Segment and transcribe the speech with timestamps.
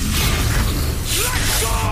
[0.00, 1.87] Moin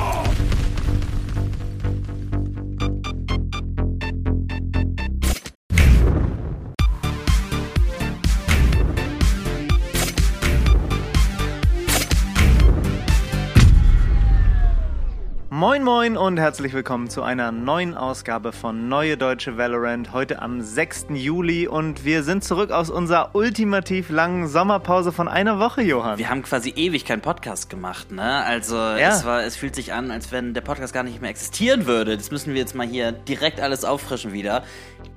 [16.17, 20.15] Moin und herzlich willkommen zu einer neuen Ausgabe von Neue Deutsche Valorant.
[20.15, 21.09] Heute am 6.
[21.11, 26.17] Juli und wir sind zurück aus unserer ultimativ langen Sommerpause von einer Woche, Johann.
[26.17, 28.43] Wir haben quasi ewig keinen Podcast gemacht, ne?
[28.45, 29.11] Also ja.
[29.11, 32.17] es, war, es fühlt sich an, als wenn der Podcast gar nicht mehr existieren würde.
[32.17, 34.65] Das müssen wir jetzt mal hier direkt alles auffrischen wieder.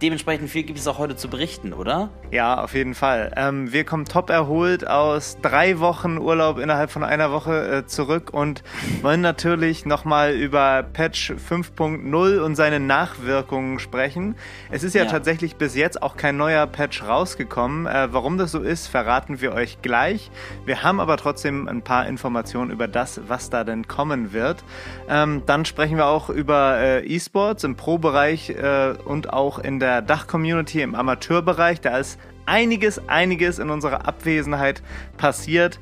[0.01, 2.09] Dementsprechend viel gibt es auch heute zu berichten, oder?
[2.31, 3.33] Ja, auf jeden Fall.
[3.35, 8.29] Ähm, wir kommen top erholt aus drei Wochen Urlaub innerhalb von einer Woche äh, zurück
[8.31, 8.63] und
[9.01, 14.35] wollen natürlich nochmal über Patch 5.0 und seine Nachwirkungen sprechen.
[14.69, 17.87] Es ist ja, ja, tatsächlich bis jetzt auch kein neuer Patch rausgekommen.
[17.87, 20.31] Äh, warum das so ist, verraten wir euch gleich.
[20.65, 24.63] Wir haben aber trotzdem ein paar Informationen über das, was da denn kommen wird.
[25.09, 30.01] Ähm, dann sprechen wir auch über äh, E-Sports im Pro-Bereich äh, und auch in der
[30.01, 31.81] Dach-Community im Amateurbereich.
[31.81, 34.81] Da ist einiges, einiges in unserer Abwesenheit
[35.17, 35.79] passiert.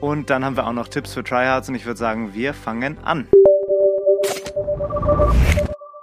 [0.00, 2.96] Und dann haben wir auch noch Tipps für Tryhards und ich würde sagen, wir fangen
[3.04, 3.28] an.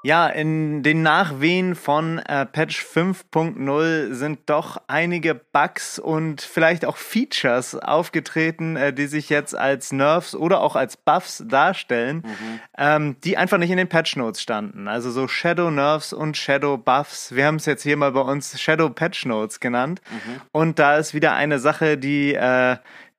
[0.08, 6.95] Ja, in den Nachwehen von äh, Patch 5.0 sind doch einige Bugs und vielleicht auch
[6.95, 12.59] Features aufgetreten, äh, die sich jetzt als Nerfs oder auch als Buffs darstellen, mhm.
[12.77, 14.88] ähm, die einfach nicht in den Patch Notes standen.
[14.88, 17.36] Also so Shadow Nerfs und Shadow Buffs.
[17.36, 19.99] Wir haben es jetzt hier mal bei uns Shadow Patch Notes genannt.
[20.09, 20.42] Mhm.
[20.53, 22.77] Und da ist wieder eine Sache, die äh,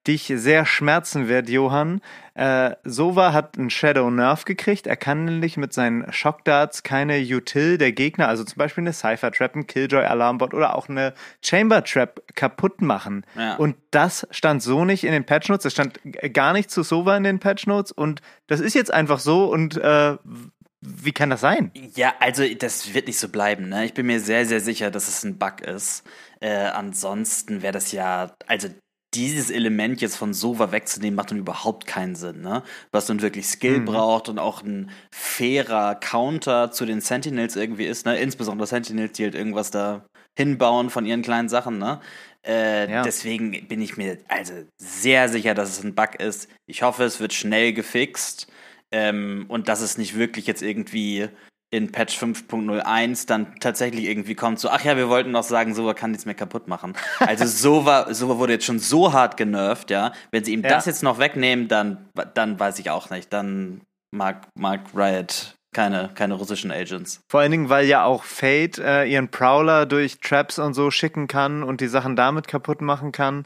[0.08, 2.00] dich sehr schmerzen wird, Johann.
[2.34, 4.86] Äh, Sova hat einen Shadow Nerf gekriegt.
[4.86, 9.30] Er kann nämlich mit seinen Shockdarts keine Util der Gegner, also zum Beispiel eine Cypher
[9.30, 11.14] Trap, ein Killjoy Alarmbot oder auch eine
[11.44, 13.26] Chamber Trap kaputt machen.
[13.36, 13.56] Ja.
[13.56, 15.64] Und das stand so nicht in den Patch Notes.
[15.64, 16.00] Das stand
[16.32, 17.92] gar nicht zu Sova in den Patch Notes.
[17.92, 19.52] Und das ist jetzt einfach so.
[19.52, 20.16] Und äh,
[20.80, 21.72] wie kann das sein?
[21.96, 23.68] Ja, also das wird nicht so bleiben.
[23.68, 23.84] Ne?
[23.84, 26.04] Ich bin mir sehr, sehr sicher, dass es ein Bug ist.
[26.40, 28.68] Äh, ansonsten wäre das ja, also
[29.14, 32.62] dieses Element jetzt von Sova wegzunehmen, macht dann überhaupt keinen Sinn, ne?
[32.92, 33.84] Was dann wirklich Skill mhm.
[33.86, 38.18] braucht und auch ein fairer Counter zu den Sentinels irgendwie ist, ne?
[38.18, 40.04] Insbesondere Sentinels, die halt irgendwas da
[40.36, 42.00] hinbauen von ihren kleinen Sachen, ne?
[42.46, 43.02] Äh, ja.
[43.02, 46.48] Deswegen bin ich mir also sehr sicher, dass es ein Bug ist.
[46.66, 48.46] Ich hoffe, es wird schnell gefixt
[48.90, 51.28] ähm, und dass es nicht wirklich jetzt irgendwie
[51.70, 55.92] in Patch 5.01 dann tatsächlich irgendwie kommt, so, ach ja, wir wollten noch sagen, Sova
[55.94, 56.94] kann nichts mehr kaputt machen.
[57.20, 60.12] Also Sova, Sova wurde jetzt schon so hart genervt, ja.
[60.30, 60.70] Wenn sie ihm ja.
[60.70, 63.32] das jetzt noch wegnehmen, dann, dann weiß ich auch nicht.
[63.32, 67.20] Dann mag, mag Riot keine, keine russischen Agents.
[67.28, 71.26] Vor allen Dingen, weil ja auch Fate äh, ihren Prowler durch Traps und so schicken
[71.26, 73.44] kann und die Sachen damit kaputt machen kann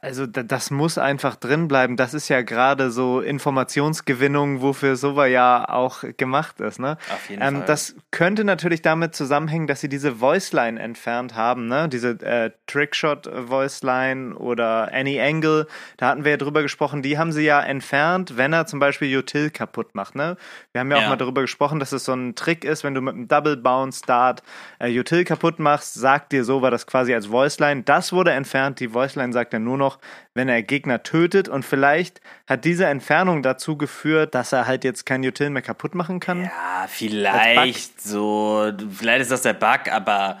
[0.00, 1.96] also das muss einfach drin bleiben.
[1.96, 6.78] Das ist ja gerade so Informationsgewinnung, wofür Sova ja auch gemacht ist.
[6.78, 6.96] Ne?
[7.12, 7.66] Auf jeden ähm, Fall.
[7.66, 11.88] Das könnte natürlich damit zusammenhängen, dass sie diese Voiceline entfernt haben, ne?
[11.88, 15.66] Diese äh, Trickshot Voiceline oder Any Angle.
[15.96, 17.02] Da hatten wir ja drüber gesprochen.
[17.02, 20.14] Die haben sie ja entfernt, wenn er zum Beispiel Util kaputt macht.
[20.14, 20.36] Ne?
[20.72, 21.04] Wir haben ja, ja.
[21.04, 23.56] auch mal darüber gesprochen, dass es so ein Trick ist, wenn du mit einem Double
[23.56, 24.42] Bounce Start
[24.78, 27.82] äh, Util kaputt machst, sagt dir Sova das quasi als Voiceline.
[27.82, 28.80] Das wurde entfernt.
[28.80, 29.98] Die Voiceline sagt er nur noch,
[30.34, 31.48] wenn er Gegner tötet.
[31.48, 35.94] Und vielleicht hat diese Entfernung dazu geführt, dass er halt jetzt kein Util mehr kaputt
[35.94, 36.44] machen kann.
[36.44, 38.72] Ja, vielleicht so.
[38.90, 40.38] Vielleicht ist das der Bug, aber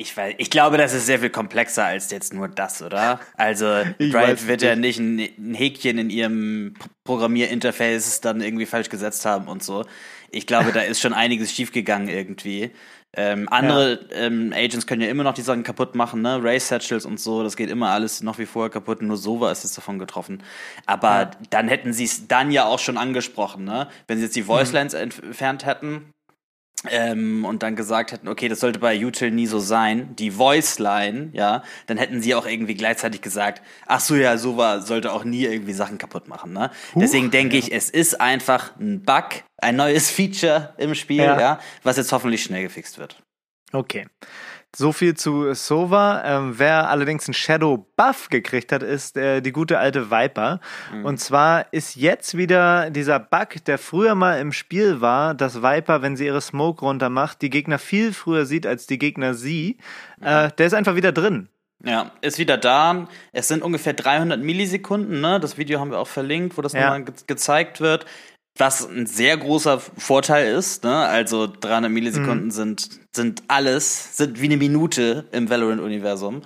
[0.00, 3.20] ich, weiß, ich glaube, das ist sehr viel komplexer als jetzt nur das, oder?
[3.36, 3.66] Also,
[4.00, 5.18] Riot wird ja nicht ein,
[5.54, 9.84] Häkchen in ihrem Programmierinterface dann irgendwie falsch gesetzt haben und so.
[10.30, 12.70] Ich glaube, da ist schon einiges schiefgegangen irgendwie.
[13.16, 14.16] Ähm, andere ja.
[14.18, 16.38] ähm, Agents können ja immer noch die Sachen kaputt machen, ne?
[16.42, 19.64] Race Satchels und so, das geht immer alles noch wie vorher kaputt, nur Sova ist
[19.64, 20.44] es davon getroffen.
[20.86, 21.30] Aber ja.
[21.50, 23.88] dann hätten sie es dann ja auch schon angesprochen, ne?
[24.06, 25.00] Wenn sie jetzt die Voicelines mhm.
[25.00, 26.12] entfernt hätten,
[26.88, 31.30] ähm, und dann gesagt hätten, okay, das sollte bei Util nie so sein, die Voice-Line,
[31.32, 35.24] ja, dann hätten sie auch irgendwie gleichzeitig gesagt, ach so, ja, so war, sollte auch
[35.24, 36.70] nie irgendwie Sachen kaputt machen, ne?
[36.94, 37.64] Huch, Deswegen denke ja.
[37.64, 39.26] ich, es ist einfach ein Bug,
[39.58, 41.40] ein neues Feature im Spiel, ja.
[41.40, 43.22] ja, was jetzt hoffentlich schnell gefixt wird.
[43.72, 44.06] Okay.
[44.74, 46.22] So viel zu Sova.
[46.24, 50.60] Ähm, wer allerdings einen Shadow Buff gekriegt hat, ist äh, die gute alte Viper.
[50.92, 51.04] Mhm.
[51.04, 56.02] Und zwar ist jetzt wieder dieser Bug, der früher mal im Spiel war, dass Viper,
[56.02, 59.78] wenn sie ihre Smoke runter macht, die Gegner viel früher sieht als die Gegner sie.
[60.18, 60.26] Mhm.
[60.26, 61.48] Äh, der ist einfach wieder drin.
[61.82, 63.08] Ja, ist wieder da.
[63.32, 65.40] Es sind ungefähr 300 Millisekunden, ne?
[65.40, 66.80] Das Video haben wir auch verlinkt, wo das ja.
[66.80, 68.04] nochmal ge gezeigt wird.
[68.58, 71.06] Was ein sehr großer Vorteil ist, ne?
[71.06, 72.50] Also 300 Millisekunden mhm.
[72.50, 76.42] sind, sind alles, sind wie eine Minute im Valorant-Universum.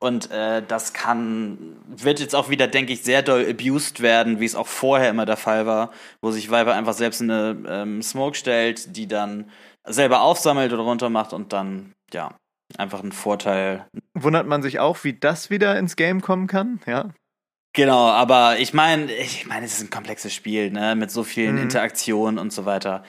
[0.00, 4.44] Und äh, das kann, wird jetzt auch wieder, denke ich, sehr doll abused werden, wie
[4.44, 5.90] es auch vorher immer der Fall war,
[6.22, 9.50] wo sich Viper einfach selbst eine ähm, Smoke stellt, die dann
[9.84, 12.30] selber aufsammelt oder runter macht und dann, ja,
[12.76, 13.86] einfach ein Vorteil.
[14.14, 17.10] Wundert man sich auch, wie das wieder ins Game kommen kann, ja.
[17.78, 21.54] Genau, aber ich meine, ich meine, es ist ein komplexes Spiel, ne, mit so vielen
[21.54, 21.62] mhm.
[21.62, 23.04] Interaktionen und so weiter.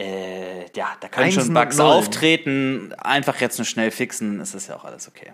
[0.00, 2.94] Äh, ja, da können schon Bugs auftreten.
[2.96, 5.32] Einfach jetzt nur schnell fixen, ist das ja auch alles okay.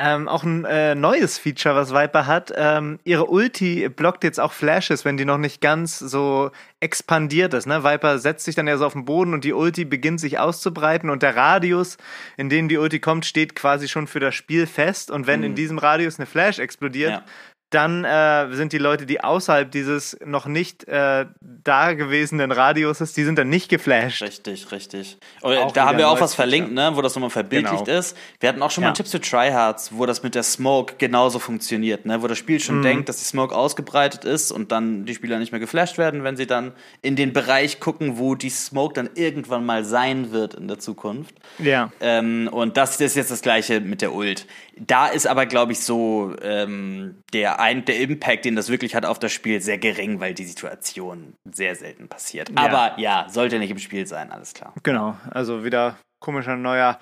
[0.00, 2.52] Ähm, auch ein äh, neues Feature, was Viper hat.
[2.56, 7.66] Ähm, ihre Ulti blockt jetzt auch Flashes, wenn die noch nicht ganz so expandiert ist.
[7.66, 7.84] Ne?
[7.84, 11.10] Viper setzt sich dann ja so auf den Boden und die Ulti beginnt sich auszubreiten
[11.10, 11.98] und der Radius,
[12.38, 15.10] in dem die Ulti kommt, steht quasi schon für das Spiel fest.
[15.12, 15.46] Und wenn mhm.
[15.46, 17.24] in diesem Radius eine Flash explodiert, ja
[17.70, 23.36] dann äh, sind die Leute, die außerhalb dieses noch nicht äh, dagewesenen Radiuses, die sind
[23.36, 24.22] dann nicht geflasht.
[24.22, 25.18] Richtig, richtig.
[25.40, 27.98] Und da haben wir auch was verlinkt, ne, wo das nochmal verbildlicht genau.
[27.98, 28.16] ist.
[28.38, 28.90] Wir hatten auch schon ja.
[28.90, 32.60] mal Tipps für Tryhards, wo das mit der Smoke genauso funktioniert, ne, wo das Spiel
[32.60, 32.82] schon mhm.
[32.82, 36.36] denkt, dass die Smoke ausgebreitet ist und dann die Spieler nicht mehr geflasht werden, wenn
[36.36, 36.72] sie dann
[37.02, 41.34] in den Bereich gucken, wo die Smoke dann irgendwann mal sein wird in der Zukunft.
[41.58, 41.90] Ja.
[42.00, 44.46] Ähm, und das ist jetzt das gleiche mit der Ult.
[44.78, 49.06] Da ist aber, glaube ich, so ähm, der, ein, der Impact, den das wirklich hat
[49.06, 52.50] auf das Spiel, sehr gering, weil die Situation sehr selten passiert.
[52.50, 52.56] Ja.
[52.56, 54.74] Aber ja, sollte nicht im Spiel sein, alles klar.
[54.82, 56.98] Genau, also wieder komischer neuer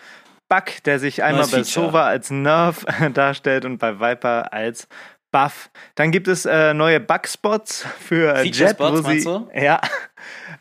[0.49, 2.85] Bug, der sich einmal bei Sova als Nerf
[3.15, 4.87] darstellt und bei Viper als
[5.33, 5.71] Buff.
[5.95, 9.81] Dann gibt es äh, neue Bugspots für Jet, wo sie, ja,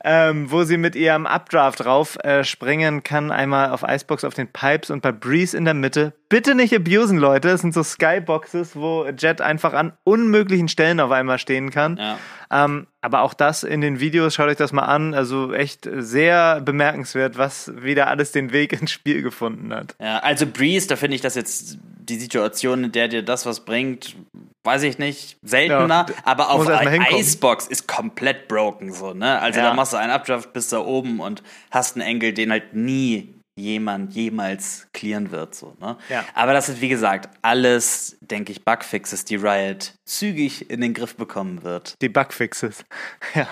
[0.04, 3.32] ähm, wo sie mit ihrem Updraft drauf äh, springen kann.
[3.32, 6.14] Einmal auf Icebox auf den Pipes und bei Breeze in der Mitte.
[6.30, 7.50] Bitte nicht abusen, Leute.
[7.50, 11.98] Das sind so Skyboxes, wo Jet einfach an unmöglichen Stellen auf einmal stehen kann.
[11.98, 12.18] Ja.
[12.52, 15.14] Ähm, aber auch das in den Videos, schaut euch das mal an.
[15.14, 19.96] Also echt sehr bemerkenswert, was wieder alles den Weg ins Spiel gefunden hat.
[20.00, 21.78] Ja, also Breeze, da finde ich das jetzt
[22.10, 24.16] die Situation, in der dir das was bringt,
[24.64, 29.40] weiß ich nicht, seltener, ja, aber auf Icebox ist komplett broken so, ne?
[29.40, 29.68] Also ja.
[29.68, 33.34] da machst du einen Updraft bis da oben und hast einen Engel, den halt nie
[33.58, 35.98] jemand jemals clearen wird, so, ne?
[36.10, 36.26] Ja.
[36.34, 41.16] Aber das ist, wie gesagt, alles, denke ich, Bugfixes, die Riot zügig in den Griff
[41.16, 41.96] bekommen wird.
[42.02, 42.86] Die Bugfixes,
[43.36, 43.48] ja.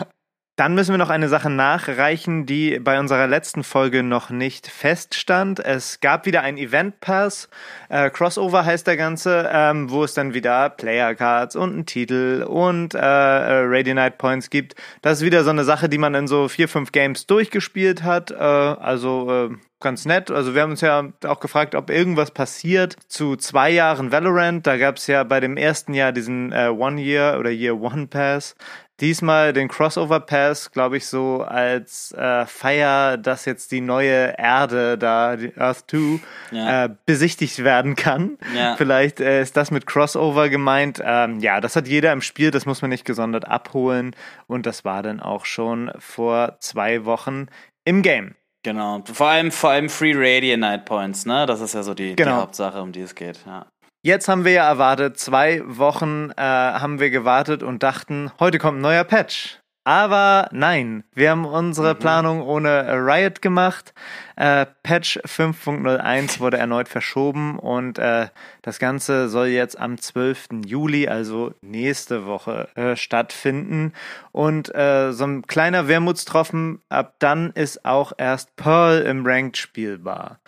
[0.60, 5.62] Dann müssen wir noch eine Sache nachreichen, die bei unserer letzten Folge noch nicht feststand.
[5.62, 7.48] Es gab wieder ein Event Pass,
[7.88, 12.46] äh, Crossover heißt der Ganze, ähm, wo es dann wieder Player Cards und einen Titel
[12.46, 14.76] und äh, äh Radio Night Points gibt.
[15.02, 18.32] Das ist wieder so eine Sache, die man in so vier, fünf Games durchgespielt hat.
[18.32, 20.30] Äh, also äh, ganz nett.
[20.30, 24.68] Also wir haben uns ja auch gefragt, ob irgendwas passiert zu zwei Jahren Valorant.
[24.68, 28.08] Da gab es ja bei dem ersten Jahr diesen äh, One Year oder Year One
[28.08, 28.56] Pass
[29.02, 34.98] diesmal den Crossover Pass, glaube ich, so als äh, Feier, dass jetzt die neue Erde
[34.98, 36.20] da, die Earth 2,
[36.52, 36.86] ja.
[36.86, 38.38] äh, besichtigt werden kann.
[38.56, 38.76] Ja.
[38.76, 41.02] Vielleicht äh, ist das mit Crossover gemeint.
[41.04, 44.16] Ähm, ja, das hat jeder im Spiel, das muss man nicht gesondert abholen.
[44.48, 47.48] Und das war dann auch schon vor zwei Wochen
[47.86, 48.36] im Game.
[48.64, 49.02] Genau.
[49.12, 51.46] Vor allem, vor allem Free Radiant Night Points, ne?
[51.46, 52.32] Das ist ja so die, genau.
[52.32, 53.66] die Hauptsache, um die es geht, ja.
[54.02, 58.78] Jetzt haben wir ja erwartet, zwei Wochen äh, haben wir gewartet und dachten, heute kommt
[58.78, 59.60] ein neuer Patch.
[59.84, 62.00] Aber nein, wir haben unsere mhm.
[62.00, 63.94] Planung ohne Riot gemacht.
[64.38, 68.28] Äh, Patch 5.01 wurde erneut verschoben und äh,
[68.62, 70.64] das Ganze soll jetzt am 12.
[70.66, 73.92] Juli, also nächste Woche, äh, stattfinden.
[74.32, 80.40] Und äh, so ein kleiner Wermutstropfen, ab dann ist auch erst Pearl im Ranked spielbar.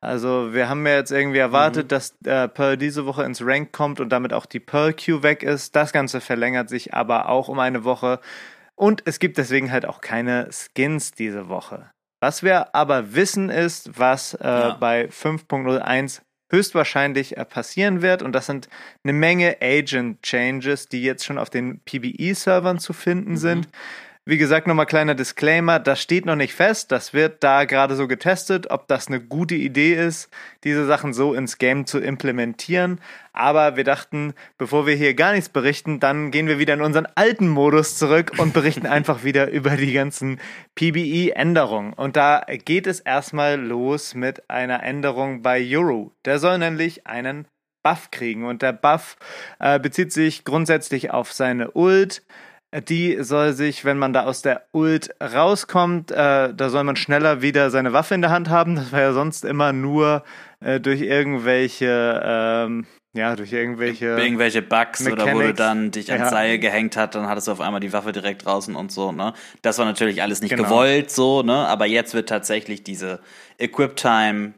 [0.00, 1.88] Also wir haben ja jetzt irgendwie erwartet, mhm.
[1.88, 5.42] dass äh, Pearl diese Woche ins Rank kommt und damit auch die Pearl Queue weg
[5.42, 5.76] ist.
[5.76, 8.20] Das Ganze verlängert sich aber auch um eine Woche.
[8.74, 11.90] Und es gibt deswegen halt auch keine Skins diese Woche.
[12.20, 14.76] Was wir aber wissen ist, was äh, ja.
[14.80, 18.22] bei 5.01 höchstwahrscheinlich äh, passieren wird.
[18.22, 18.68] Und das sind
[19.04, 23.36] eine Menge Agent Changes, die jetzt schon auf den PBE-Servern zu finden mhm.
[23.36, 23.68] sind.
[24.26, 28.06] Wie gesagt, nochmal kleiner Disclaimer, das steht noch nicht fest, das wird da gerade so
[28.06, 30.28] getestet, ob das eine gute Idee ist,
[30.62, 33.00] diese Sachen so ins Game zu implementieren.
[33.32, 37.08] Aber wir dachten, bevor wir hier gar nichts berichten, dann gehen wir wieder in unseren
[37.14, 40.38] alten Modus zurück und berichten einfach wieder über die ganzen
[40.74, 41.94] PBE-Änderungen.
[41.94, 46.12] Und da geht es erstmal los mit einer Änderung bei Euro.
[46.26, 47.48] Der soll nämlich einen
[47.82, 49.16] Buff kriegen und der Buff
[49.58, 52.22] äh, bezieht sich grundsätzlich auf seine Ult,
[52.72, 57.42] die soll sich, wenn man da aus der Ult rauskommt, äh, da soll man schneller
[57.42, 58.76] wieder seine Waffe in der Hand haben.
[58.76, 60.22] Das war ja sonst immer nur
[60.60, 64.16] äh, durch irgendwelche, ähm, ja, durch irgendwelche.
[64.16, 65.24] Irgendwelche Bugs Mechanics.
[65.24, 66.30] oder wo du dann dich ans ja.
[66.30, 69.34] Seil gehängt hat, dann hattest du auf einmal die Waffe direkt draußen und so, ne?
[69.62, 70.62] Das war natürlich alles nicht genau.
[70.62, 71.66] gewollt, so, ne?
[71.66, 73.18] Aber jetzt wird tatsächlich diese
[73.58, 74.54] Equip Time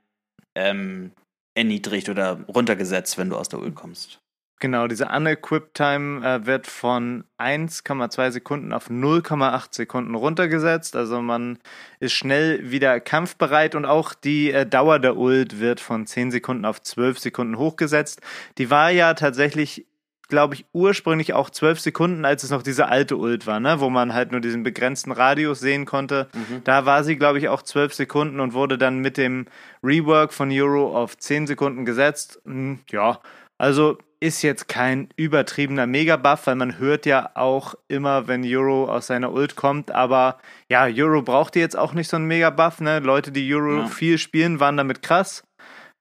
[0.54, 1.12] ähm,
[1.54, 4.21] erniedrigt oder runtergesetzt, wenn du aus der Ult kommst.
[4.62, 10.94] Genau, diese Unequip Time äh, wird von 1,2 Sekunden auf 0,8 Sekunden runtergesetzt.
[10.94, 11.58] Also man
[11.98, 16.64] ist schnell wieder kampfbereit und auch die äh, Dauer der Ult wird von 10 Sekunden
[16.64, 18.20] auf 12 Sekunden hochgesetzt.
[18.58, 19.84] Die war ja tatsächlich,
[20.28, 23.80] glaube ich, ursprünglich auch 12 Sekunden, als es noch diese alte Ult war, ne?
[23.80, 26.28] wo man halt nur diesen begrenzten Radius sehen konnte.
[26.34, 26.62] Mhm.
[26.62, 29.46] Da war sie, glaube ich, auch 12 Sekunden und wurde dann mit dem
[29.82, 32.40] Rework von Euro auf 10 Sekunden gesetzt.
[32.44, 33.18] Hm, ja,
[33.58, 39.08] also ist jetzt kein übertriebener Megabuff, weil man hört ja auch immer, wenn Euro aus
[39.08, 40.38] seiner Ult kommt, aber
[40.68, 43.00] ja, Euro braucht jetzt auch nicht so einen Megabuff, ne?
[43.00, 43.86] Leute, die Euro ja.
[43.88, 45.42] viel spielen, waren damit krass.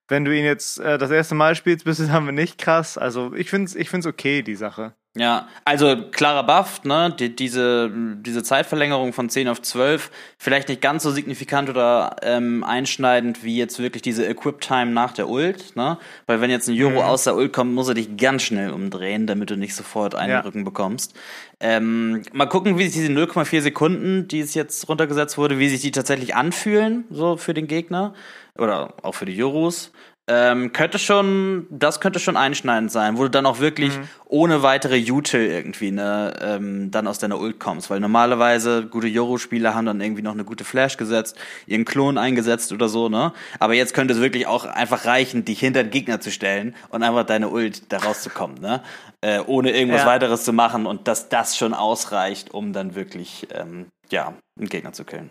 [0.08, 2.96] Wenn du ihn jetzt äh, das erste Mal spielst, bist du damit nicht krass.
[2.96, 4.94] Also ich finde es ich find's okay, die Sache.
[5.14, 7.14] Ja, also klarer Buff, ne?
[7.18, 12.64] Die, diese, diese Zeitverlängerung von 10 auf 12, vielleicht nicht ganz so signifikant oder ähm,
[12.64, 15.98] einschneidend wie jetzt wirklich diese Equip-Time nach der Ult, ne?
[16.26, 17.08] Weil wenn jetzt ein Euro mhm.
[17.08, 20.32] aus der Ult kommt, muss er dich ganz schnell umdrehen, damit du nicht sofort einen
[20.32, 20.40] ja.
[20.40, 21.14] Rücken bekommst.
[21.60, 25.82] Ähm, mal gucken, wie sich diese 0,4 Sekunden, die es jetzt runtergesetzt wurde, wie sich
[25.82, 28.14] die tatsächlich anfühlen, so für den Gegner.
[28.58, 29.92] Oder auch für die Euros.
[30.28, 34.08] Ähm, könnte schon, das könnte schon einschneidend sein, wo du dann auch wirklich mhm.
[34.26, 39.74] ohne weitere Util irgendwie ne, ähm, dann aus deiner Ult kommst, weil normalerweise gute Yoro-Spieler
[39.74, 41.36] haben dann irgendwie noch eine gute Flash gesetzt,
[41.66, 43.32] ihren Klon eingesetzt oder so, ne?
[43.58, 47.02] Aber jetzt könnte es wirklich auch einfach reichen, dich hinter den Gegner zu stellen und
[47.02, 48.80] einfach deine Ult da rauszukommen, ne?
[49.22, 50.06] Äh, ohne irgendwas ja.
[50.06, 54.92] weiteres zu machen und dass das schon ausreicht, um dann wirklich, ähm, ja, einen Gegner
[54.92, 55.30] zu killen.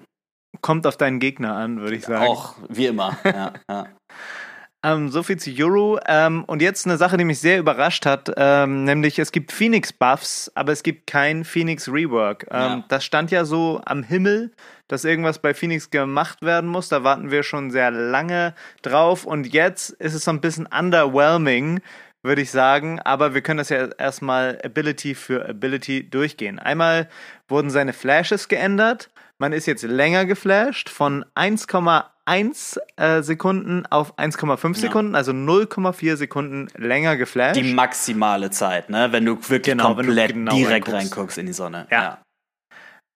[0.59, 2.25] Kommt auf deinen Gegner an, würde ich sagen.
[2.25, 3.53] Auch, wie immer, ja.
[3.69, 3.87] ja.
[4.83, 5.99] Ähm, so viel zu Euro.
[6.07, 10.51] Ähm, und jetzt eine Sache, die mich sehr überrascht hat, ähm, nämlich es gibt Phoenix-Buffs,
[10.55, 12.47] aber es gibt kein Phoenix-Rework.
[12.49, 12.83] Ähm, ja.
[12.87, 14.51] Das stand ja so am Himmel,
[14.87, 16.89] dass irgendwas bei Phoenix gemacht werden muss.
[16.89, 19.25] Da warten wir schon sehr lange drauf.
[19.25, 21.81] Und jetzt ist es so ein bisschen underwhelming,
[22.23, 22.99] würde ich sagen.
[22.99, 26.57] Aber wir können das ja erstmal Ability für Ability durchgehen.
[26.57, 27.07] Einmal
[27.47, 29.11] wurden seine Flashes geändert.
[29.37, 34.73] Man ist jetzt länger geflasht von 1,8 1 äh, Sekunden auf 1,5 ja.
[34.73, 37.59] Sekunden, also 0,4 Sekunden länger geflasht.
[37.59, 39.11] Die maximale Zeit, ne?
[39.11, 41.17] Wenn du wirklich genau, komplett genau direkt reinguckst.
[41.17, 41.37] reinguckst.
[41.37, 41.87] in die Sonne.
[41.89, 42.03] Ja.
[42.03, 42.21] ja.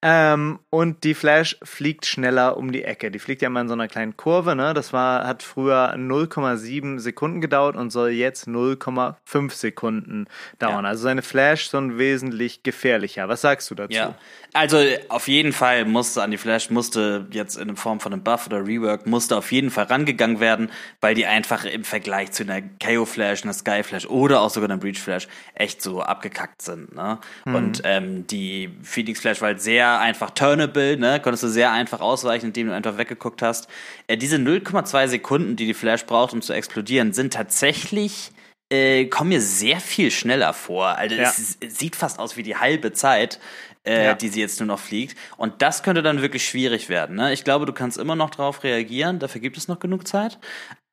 [0.08, 3.10] Ähm, und die Flash fliegt schneller um die Ecke.
[3.10, 4.76] Die fliegt ja immer in so einer kleinen Kurve, ne?
[4.76, 10.28] Das war, hat früher 0,7 Sekunden gedauert und soll jetzt 0,5 Sekunden
[10.60, 10.84] dauern.
[10.84, 10.92] Ja.
[10.92, 13.28] Also seine Flash schon wesentlich gefährlicher.
[13.30, 13.94] Was sagst du dazu?
[13.94, 14.14] Ja.
[14.54, 14.78] Also
[15.10, 18.64] auf jeden Fall musste an die Flash, musste jetzt in Form von einem Buff oder
[18.64, 20.70] Rework, musste auf jeden Fall rangegangen werden,
[21.02, 24.70] weil die einfach im Vergleich zu einer KO Flash, einer Sky Flash oder auch sogar
[24.70, 26.96] einer Breach Flash echt so abgekackt sind.
[26.96, 27.18] Ne?
[27.46, 27.56] Mhm.
[27.56, 31.20] Und ähm, die Phoenix Flash war halt sehr einfach turnable, ne?
[31.20, 33.68] Konntest du sehr einfach ausweichen, indem du einfach weggeguckt hast.
[34.08, 38.32] Äh, diese 0,2 Sekunden, die die Flash braucht, um zu explodieren, sind tatsächlich
[38.72, 40.88] äh, kommen mir sehr viel schneller vor.
[40.88, 41.24] Also ja.
[41.24, 43.40] es, es, sieht fast aus wie die halbe Zeit,
[43.86, 44.14] äh, ja.
[44.16, 45.18] die sie jetzt nur noch fliegt.
[45.38, 47.16] Und das könnte dann wirklich schwierig werden.
[47.16, 47.32] Ne?
[47.34, 50.40] Ich glaube, du kannst immer noch darauf reagieren, dafür gibt es noch genug Zeit.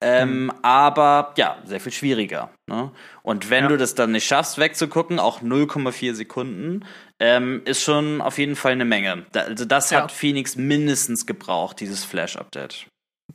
[0.03, 0.53] Ähm, mhm.
[0.63, 2.51] Aber ja, sehr viel schwieriger.
[2.67, 2.91] Ne?
[3.23, 3.69] Und wenn ja.
[3.69, 6.85] du das dann nicht schaffst, wegzugucken, auch 0,4 Sekunden,
[7.23, 9.25] ähm, ist schon auf jeden Fall eine Menge.
[9.31, 10.03] Da, also das ja.
[10.03, 12.89] hat Phoenix mindestens gebraucht, dieses Flash-Update.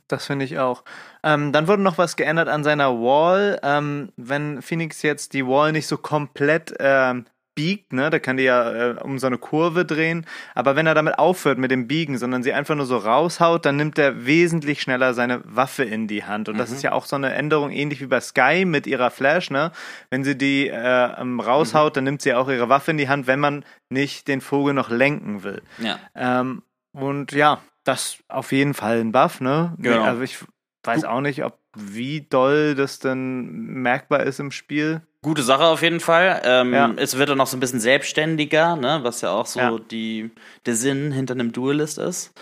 [0.08, 0.84] Das finde ich auch.
[1.24, 3.58] Ähm, dann wurde noch was geändert an seiner Wall.
[3.62, 7.24] Ähm, wenn Phoenix jetzt die Wall nicht so komplett ähm,
[7.58, 10.24] biegt, ne, da kann die ja äh, um so eine Kurve drehen,
[10.54, 13.74] aber wenn er damit aufhört mit dem Biegen, sondern sie einfach nur so raushaut, dann
[13.74, 16.58] nimmt er wesentlich schneller seine Waffe in die Hand und mhm.
[16.58, 19.72] das ist ja auch so eine Änderung, ähnlich wie bei Sky mit ihrer Flash, ne,
[20.08, 21.94] wenn sie die äh, ähm, raushaut, mhm.
[21.96, 24.88] dann nimmt sie auch ihre Waffe in die Hand, wenn man nicht den Vogel noch
[24.88, 25.60] lenken will.
[25.78, 25.98] Ja.
[26.14, 26.62] Ähm,
[26.92, 29.74] und ja, das auf jeden Fall ein Buff, ne?
[29.78, 30.04] Genau.
[30.04, 30.38] Also ich
[30.84, 33.50] weiß auch nicht, ob wie doll das denn
[33.82, 35.02] merkbar ist im Spiel.
[35.22, 36.40] Gute Sache auf jeden Fall.
[36.44, 36.92] Ähm, ja.
[36.96, 39.00] Es wird dann noch so ein bisschen selbstständiger, ne?
[39.02, 39.76] was ja auch so ja.
[39.90, 40.30] die,
[40.66, 42.32] der Sinn hinter einem Duelist ist.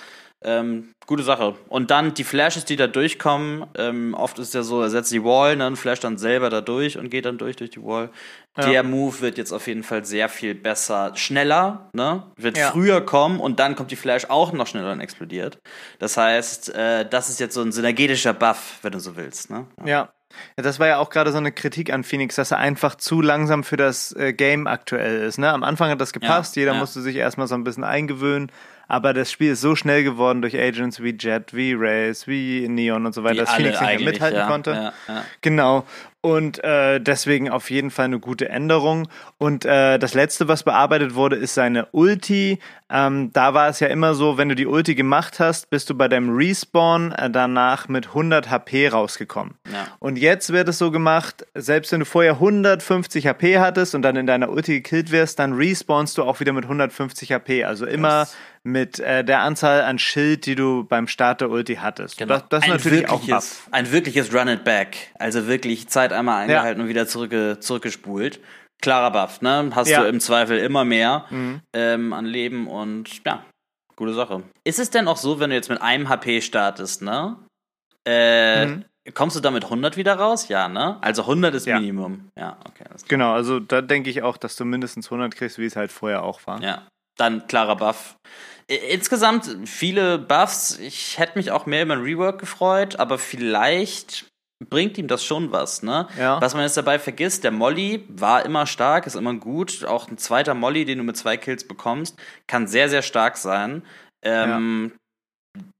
[0.45, 1.57] Ähm, gute Sache.
[1.69, 5.25] Und dann die Flashes, die da durchkommen, ähm, oft ist ja so, er setzt die
[5.25, 8.11] Wall, ne, und flasht dann selber da durch und geht dann durch durch die Wall.
[8.57, 8.69] Ja.
[8.69, 12.23] Der Move wird jetzt auf jeden Fall sehr viel besser, schneller, ne?
[12.37, 12.71] Wird ja.
[12.71, 15.59] früher kommen und dann kommt die Flash auch noch schneller und explodiert.
[15.99, 19.67] Das heißt, äh, das ist jetzt so ein synergetischer Buff, wenn du so willst, ne?
[19.81, 19.87] Ja.
[19.87, 20.13] ja.
[20.57, 23.21] Ja, das war ja auch gerade so eine Kritik an Phoenix, dass er einfach zu
[23.21, 25.39] langsam für das äh, Game aktuell ist.
[25.39, 25.53] Ne?
[25.53, 26.79] Am Anfang hat das gepasst, ja, jeder ja.
[26.79, 28.51] musste sich erstmal so ein bisschen eingewöhnen.
[28.89, 33.07] Aber das Spiel ist so schnell geworden durch Agents wie Jet, wie Race, wie Neon
[33.07, 34.47] und so weiter, Wie dass Phoenix nicht mehr mithalten ja.
[34.47, 34.71] konnte.
[34.71, 35.25] Ja, ja.
[35.41, 35.85] Genau.
[36.27, 39.07] Und äh, deswegen auf jeden Fall eine gute Änderung.
[39.39, 42.59] Und äh, das letzte, was bearbeitet wurde, ist seine Ulti.
[42.91, 45.95] Ähm, da war es ja immer so, wenn du die Ulti gemacht hast, bist du
[45.95, 49.55] bei deinem Respawn äh, danach mit 100 HP rausgekommen.
[49.73, 49.87] Ja.
[50.01, 54.17] Und jetzt wird es so gemacht, selbst wenn du vorher 150 HP hattest und dann
[54.17, 57.63] in deiner Ulti gekillt wirst, dann respawnst du auch wieder mit 150 HP.
[57.63, 58.37] Also immer Yes.
[58.67, 62.19] Mit äh, der Anzahl an Schild, die du beim Start der Ulti hattest.
[62.19, 62.35] Genau.
[62.35, 63.69] Das, das ist natürlich auch ein Buff.
[63.71, 64.97] ein wirkliches Run it back.
[65.19, 68.41] Also wirklich Zeit einmal eingehalten und wieder zurückge zurückgespult.
[68.83, 69.71] Klarer Buff, ne?
[69.75, 70.03] Hast Ja.
[70.03, 71.27] du im Zweifel immer mehr
[71.73, 73.45] ähm, an Leben und ja,
[73.95, 74.43] gute Sache.
[74.65, 77.37] Ist es denn auch so, wenn du jetzt mit einem HP startest, ne?
[78.07, 78.85] Äh, Mhm.
[79.15, 80.49] Kommst du damit 100 wieder raus?
[80.49, 80.99] Ja, ne?
[81.01, 81.79] Also 100 ist Ja.
[81.79, 82.29] Minimum.
[82.37, 82.83] Ja, okay.
[83.07, 86.25] Genau, also da denke ich auch, dass du mindestens 100 kriegst, wie es halt vorher
[86.25, 86.61] auch war.
[86.61, 86.83] Ja,
[87.17, 88.17] dann klarer Buff.
[88.69, 90.79] Insgesamt viele Buffs.
[90.79, 94.27] Ich hätte mich auch mehr über ein Rework gefreut, aber vielleicht
[94.69, 96.09] bringt ihm das schon was, ne?
[96.19, 96.41] Ja.
[96.41, 99.85] Was man jetzt dabei vergisst, der Molly war immer stark, ist immer gut.
[99.85, 103.83] Auch ein zweiter Molly, den du mit zwei Kills bekommst, kann sehr, sehr stark sein.
[104.23, 104.93] Ähm,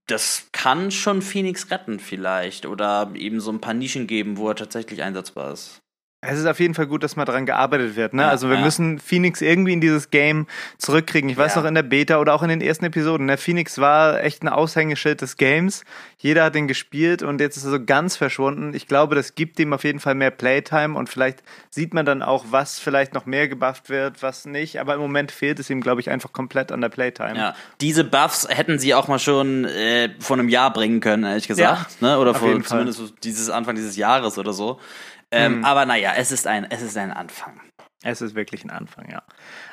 [0.09, 4.55] Das kann schon Phoenix retten vielleicht oder eben so ein paar Nischen geben, wo er
[4.55, 5.81] tatsächlich einsetzbar ist.
[6.23, 8.15] Es ist auf jeden Fall gut, dass mal dran gearbeitet wird.
[8.15, 8.23] Ne?
[8.23, 8.63] Ja, also wir ja.
[8.63, 10.47] müssen Phoenix irgendwie in dieses Game
[10.79, 11.29] zurückkriegen.
[11.31, 11.61] Ich weiß Ja.
[11.61, 13.27] noch in der Beta oder auch in den ersten Episoden.
[13.27, 13.37] Ne?
[13.37, 15.85] Phoenix war echt ein Aushängeschild des Games.
[16.17, 18.73] Jeder hat den gespielt und jetzt ist er so ganz verschwunden.
[18.75, 22.23] Ich glaube, das gibt ihm auf jeden Fall mehr Playtime und vielleicht sieht man dann
[22.23, 24.81] auch, was vielleicht noch mehr gebufft wird, was nicht.
[24.81, 27.37] Aber im Moment fehlt es ihm, glaube ich, einfach komplett an der Playtime.
[27.37, 31.47] Ja, diese Buffs hätten sie auch mal schon äh, vor einem Jahr bringen können, ehrlich
[31.47, 32.01] gesagt.
[32.01, 32.19] ne?
[32.19, 32.63] Oder vor Fall.
[32.65, 34.81] zumindest so dieses Anfang dieses Jahres oder so.
[35.31, 37.61] Ähm, Aber naja, es ist ein, es ist ein Anfang.
[38.03, 39.23] Es ist wirklich ein Anfang, ja.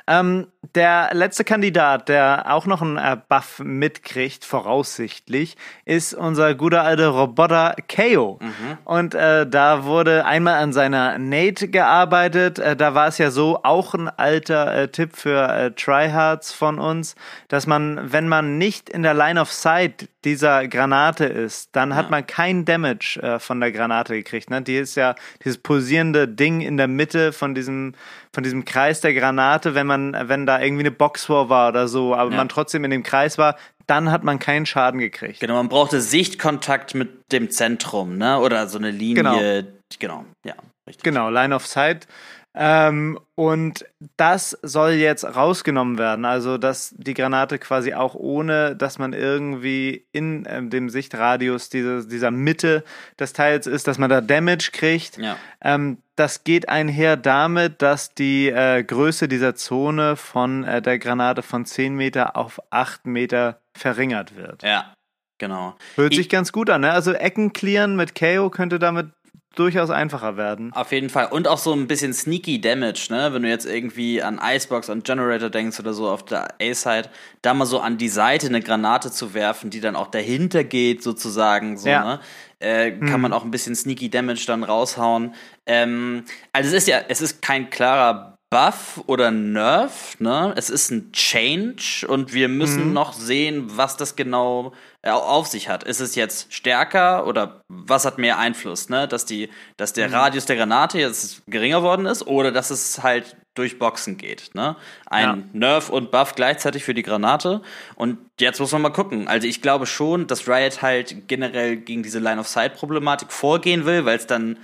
[0.07, 5.55] Ähm, der letzte Kandidat, der auch noch einen äh, Buff mitkriegt, voraussichtlich,
[5.85, 8.39] ist unser guter alter Roboter KO.
[8.85, 12.59] Und äh, da wurde einmal an seiner Nate gearbeitet.
[12.59, 16.79] Äh, da war es ja so, auch ein alter äh, Tipp für äh, Tryhards von
[16.79, 17.15] uns,
[17.49, 22.09] dass man, wenn man nicht in der Line of Sight dieser Granate ist, dann hat
[22.09, 24.49] man kein Damage äh, von der Granate gekriegt.
[24.49, 24.61] Ne?
[24.61, 27.93] Die ist ja dieses pulsierende Ding in der Mitte von diesem
[28.33, 32.15] von diesem Kreis der Granate, wenn man, wenn da irgendwie eine Boxwar war oder so,
[32.15, 32.37] aber Ja.
[32.37, 35.39] man trotzdem in dem Kreis war, dann hat man keinen Schaden gekriegt.
[35.39, 38.39] Genau, man brauchte Sichtkontakt mit dem Zentrum, ne?
[38.39, 39.65] Oder so eine Linie.
[39.99, 40.55] Genau, ja,
[40.87, 41.03] richtig.
[41.03, 42.07] Genau, Line of Sight.
[42.55, 43.83] Ähm, und
[44.15, 46.23] das soll jetzt rausgenommen werden.
[46.23, 52.07] Also, dass die Granate quasi auch ohne, dass man irgendwie in ähm, dem Sichtradius diese,
[52.07, 52.83] dieser Mitte
[53.19, 55.17] des Teils ist, dass man da Damage kriegt.
[55.17, 55.35] Ja.
[55.61, 61.41] Ähm, das geht einher damit, dass die äh, Größe dieser Zone von äh, der Granate
[61.41, 64.61] von 10 Meter auf 8 Meter verringert wird.
[64.63, 64.93] Ja,
[65.39, 65.75] genau.
[65.95, 66.91] Hört Ich- sich ganz gut an, ne?
[66.91, 69.07] Also Ecken clearen mit KO könnte damit
[69.55, 70.73] durchaus einfacher werden.
[70.73, 71.27] Auf jeden Fall.
[71.27, 73.33] Und auch so ein bisschen sneaky Damage, ne?
[73.33, 77.09] Wenn du jetzt irgendwie an Icebox, an Generator denkst oder so auf der A-Side,
[77.41, 81.03] da mal so an die Seite eine Granate zu werfen, die dann auch dahinter geht,
[81.03, 82.03] sozusagen, so, Ja.
[82.03, 82.19] ne?
[82.59, 85.33] Äh, kann man auch ein bisschen sneaky Damage dann raushauen.
[85.65, 90.53] Ähm, also es ist ja, es ist kein klarer Buff oder Nerf, ne?
[90.55, 94.73] Es ist ein Change und wir müssen noch sehen, was das genau
[95.11, 95.83] auf sich hat.
[95.83, 99.07] Ist es jetzt stärker oder was hat mehr Einfluss, ne?
[99.07, 103.35] Dass die, dass der Radius der Granate jetzt geringer worden ist oder dass es halt
[103.53, 104.75] durch Boxen geht, ne?
[105.05, 105.37] Ein Ja.
[105.51, 107.61] Nerf und Buff gleichzeitig für die Granate.
[107.95, 109.27] Und jetzt muss man mal gucken.
[109.27, 114.25] Also ich glaube schon, dass Riot halt generell gegen diese Line-of-Sight-Problematik vorgehen will, weil es
[114.25, 114.57] dann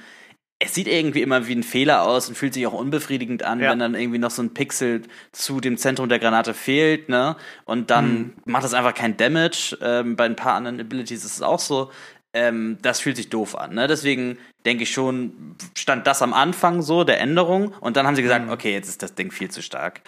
[0.61, 3.71] es sieht irgendwie immer wie ein Fehler aus und fühlt sich auch unbefriedigend an, Ja.
[3.71, 7.37] wenn dann irgendwie noch so ein Pixel zu dem Zentrum der Granate fehlt, ne?
[7.65, 8.33] Und dann Mhm.
[8.45, 9.77] macht das einfach kein Damage.
[9.81, 11.91] Ähm, bei ein paar anderen Abilities ist es auch so.
[12.33, 13.87] Ähm, das fühlt sich doof an, ne?
[13.87, 17.69] Deswegen denke ich schon, stand das am Anfang so, der Änderung.
[17.79, 20.01] Und dann haben sie gesagt, okay, jetzt ist das Ding viel zu stark.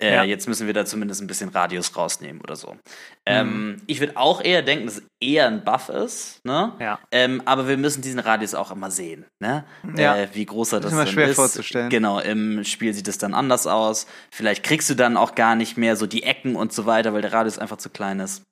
[0.00, 0.14] Äh, Mhm.
[0.14, 0.24] Ja.
[0.24, 2.72] Jetzt müssen wir da zumindest ein bisschen Radius rausnehmen oder so.
[2.72, 2.78] Mhm.
[3.26, 6.72] Ähm, ich würde auch eher denken, dass es eher ein Buff ist, ne?
[6.80, 6.98] Ja.
[7.12, 9.64] Ähm, aber wir müssen diesen Radius auch immer sehen, ne?
[9.96, 10.16] Ja.
[10.16, 11.36] Äh, wie groß er das immer dann schwer ist.
[11.36, 11.90] vorzustellen.
[11.90, 14.06] Genau, im Spiel sieht es dann anders aus.
[14.32, 17.22] Vielleicht kriegst du dann auch gar nicht mehr so die Ecken und so weiter, weil
[17.22, 18.42] der Radius einfach zu klein ist.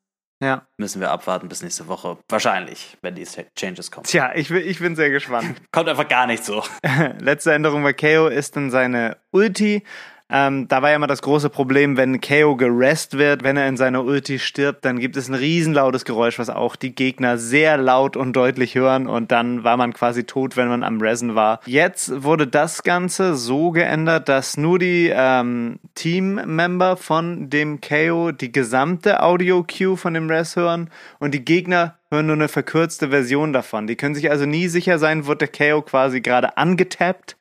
[0.42, 0.66] Ja.
[0.77, 2.18] Müssen wir abwarten bis nächste Woche.
[2.29, 4.05] Wahrscheinlich, wenn die Changes kommen.
[4.05, 5.55] Tja, ich, bin- ich bin sehr gespannt.
[5.72, 6.62] Kommt einfach gar nicht so.
[7.20, 9.83] Letzte Änderung bei KO ist dann seine Ulti.
[10.29, 13.77] Ähm, da war ja immer das große Problem, wenn KO gerest wird, wenn er in
[13.77, 18.17] seiner Ulti stirbt, dann gibt es ein riesenlautes Geräusch, was auch die Gegner sehr laut
[18.17, 21.61] und deutlich hören und dann war man quasi tot, wenn man am Resen war.
[21.67, 28.51] Jetzt wurde das Ganze so geändert, dass nur die ähm, Team-Member von dem KO die
[28.51, 33.87] gesamte Audio-Cue von dem Res hören und die Gegner hören nur eine verkürzte Version davon.
[33.87, 37.37] Die können sich also nie sicher sein, wird der KO quasi gerade angetappt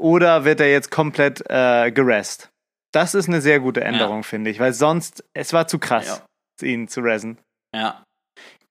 [0.00, 2.50] oder wird er jetzt komplett äh, gerest?
[2.92, 4.22] Das ist eine sehr gute Änderung, ja.
[4.22, 6.22] finde ich, weil sonst, es war zu krass,
[6.60, 6.66] ja.
[6.66, 7.38] ihn zu ressen.
[7.74, 8.02] Ja.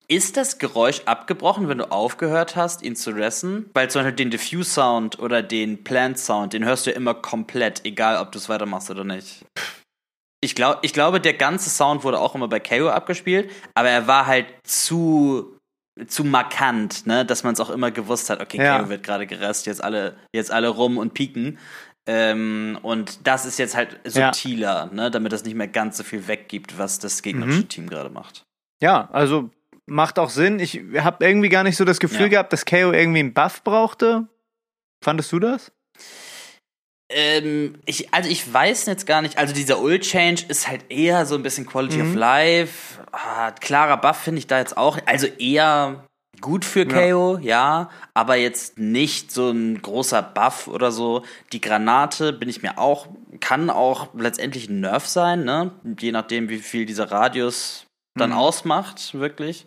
[0.07, 3.69] Ist das Geräusch abgebrochen, wenn du aufgehört hast, ihn zu ressen?
[3.75, 8.17] Weil zum Beispiel den Diffuse-Sound oder den Plant-Sound, den hörst du ja immer komplett, egal
[8.17, 9.45] ob du es weitermachst oder nicht.
[10.41, 14.07] Ich, glaub, ich glaube, der ganze Sound wurde auch immer bei KO abgespielt, aber er
[14.07, 15.58] war halt zu
[16.07, 18.79] zu markant, ne, dass man es auch immer gewusst hat, okay, ja.
[18.79, 21.57] Keo wird gerade geresst, jetzt alle, jetzt alle rum und pieken.
[22.07, 24.93] Ähm, und das ist jetzt halt subtiler, ja.
[24.93, 27.69] ne, damit das nicht mehr ganz so viel weggibt, was das gegnerische mhm.
[27.69, 28.45] Team gerade macht.
[28.81, 29.51] Ja, also
[29.85, 30.59] macht auch Sinn.
[30.59, 32.27] Ich habe irgendwie gar nicht so das Gefühl ja.
[32.29, 34.27] gehabt, dass KO irgendwie einen Buff brauchte.
[35.03, 35.71] Fandest du das?
[37.11, 41.25] Ähm, ich, also ich weiß jetzt gar nicht, also dieser Ult Change ist halt eher
[41.25, 42.09] so ein bisschen Quality mhm.
[42.11, 42.99] of Life.
[43.11, 46.05] Ah, klarer Buff finde ich da jetzt auch, also eher
[46.39, 47.41] gut für KO, ja.
[47.41, 47.89] ja.
[48.13, 51.23] aber jetzt nicht so ein großer Buff oder so.
[51.51, 53.07] Die Granate bin ich mir auch,
[53.39, 55.71] kann auch letztendlich ein Nerf sein, ne?
[55.99, 58.37] Je nachdem, wie viel dieser Radius dann mhm.
[58.37, 59.65] ausmacht, wirklich.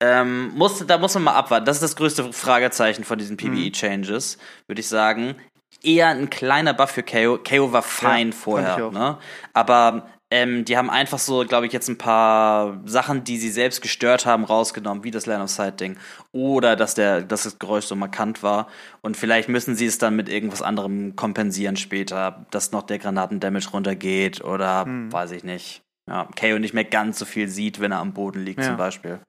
[0.00, 1.66] Ähm, muss, da muss man mal abwarten.
[1.66, 5.36] Das ist das größte Fragezeichen von diesen PvE-Changes, würde ich sagen
[5.84, 7.38] eher ein kleiner Buff für KO.
[7.38, 9.18] KO war fein ja, vorher, ne?
[9.52, 13.82] Aber ähm, die haben einfach so, glaube ich, jetzt ein paar Sachen, die sie selbst
[13.82, 15.96] gestört haben, rausgenommen, wie das Line of Sight Ding.
[16.32, 18.66] Oder dass, der, dass das Geräusch so markant war.
[19.00, 23.70] Und vielleicht müssen sie es dann mit irgendwas anderem kompensieren später, dass noch der Granatendamage
[23.70, 25.12] runtergeht oder hm.
[25.12, 25.82] weiß ich nicht.
[26.10, 28.66] Ja, KO nicht mehr ganz so viel sieht, wenn er am Boden liegt, ja.
[28.66, 29.20] zum Beispiel.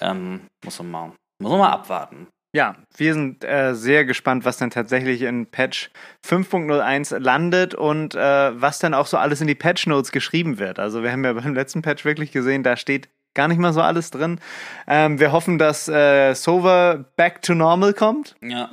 [0.00, 1.12] Ähm, muss man mal,
[1.42, 2.28] muss man mal abwarten.
[2.54, 5.90] Ja, wir sind äh, sehr gespannt, was dann tatsächlich in Patch
[6.24, 10.78] 5.01 landet und äh, was dann auch so alles in die Patch Notes geschrieben wird.
[10.78, 13.80] Also wir haben ja beim letzten Patch wirklich gesehen, da steht gar nicht mal so
[13.80, 14.38] alles drin.
[14.86, 18.36] Ähm, wir hoffen, dass äh, Sova back to normal kommt.
[18.40, 18.70] Ja.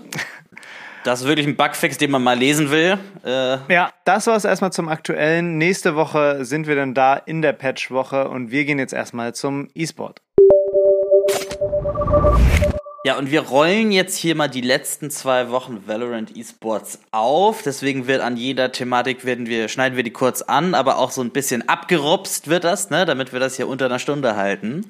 [1.03, 2.99] Das ist wirklich ein Bugfix, den man mal lesen will.
[3.25, 5.57] Äh ja, das war es erstmal zum Aktuellen.
[5.57, 9.69] Nächste Woche sind wir dann da in der Patch-Woche und wir gehen jetzt erstmal zum
[9.73, 10.21] E-Sport.
[13.03, 17.63] Ja, und wir rollen jetzt hier mal die letzten zwei Wochen Valorant Esports auf.
[17.63, 21.21] Deswegen wird an jeder Thematik werden wir, schneiden wir die kurz an, aber auch so
[21.21, 24.85] ein bisschen abgerupst wird das, ne, damit wir das hier unter einer Stunde halten.